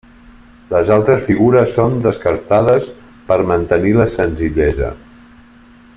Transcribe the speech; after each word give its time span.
Les 0.69 0.87
altres 0.95 1.19
figures 1.27 1.75
són 1.75 1.99
descartades 2.07 2.89
per 3.29 3.39
mantenir 3.53 3.93
la 4.03 4.11
senzillesa. 4.19 4.91